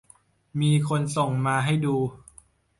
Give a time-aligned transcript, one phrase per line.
[0.61, 1.97] มีคนส่งมาให้ดู